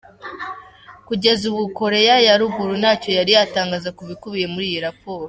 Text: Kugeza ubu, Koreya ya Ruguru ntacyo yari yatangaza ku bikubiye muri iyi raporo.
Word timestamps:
Kugeza 1.07 1.43
ubu, 1.51 1.63
Koreya 1.79 2.15
ya 2.27 2.33
Ruguru 2.41 2.73
ntacyo 2.81 3.09
yari 3.17 3.31
yatangaza 3.37 3.89
ku 3.97 4.01
bikubiye 4.09 4.47
muri 4.53 4.65
iyi 4.71 4.79
raporo. 4.87 5.19